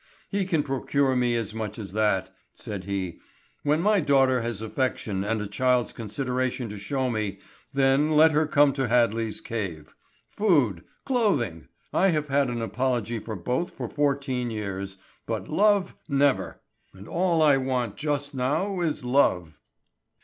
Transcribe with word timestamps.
"He 0.29 0.45
can 0.45 0.63
procure 0.63 1.15
me 1.15 1.35
as 1.35 1.53
much 1.53 1.77
as 1.77 1.93
that," 1.93 2.33
said 2.55 2.85
he. 2.85 3.19
"When 3.61 3.81
my 3.81 3.99
daughter 3.99 4.41
has 4.41 4.59
affection 4.59 5.23
and 5.23 5.39
a 5.43 5.47
child's 5.47 5.93
consideration 5.93 6.69
to 6.69 6.79
show 6.79 7.07
me, 7.07 7.37
then 7.71 8.09
let 8.13 8.31
her 8.31 8.47
come 8.47 8.73
to 8.73 8.87
Hadley's 8.87 9.39
cave. 9.41 9.93
Food! 10.27 10.83
Clothing! 11.05 11.67
I 11.93 12.07
have 12.07 12.29
had 12.29 12.49
an 12.49 12.63
apology 12.63 13.19
for 13.19 13.35
both 13.35 13.75
for 13.77 13.87
fourteen 13.87 14.49
years, 14.49 14.97
but 15.27 15.47
love—never; 15.47 16.59
and 16.95 17.07
all 17.07 17.43
I 17.43 17.57
want 17.57 17.95
just 17.95 18.33
now 18.33 18.79
is 18.81 19.05
love!" 19.05 19.59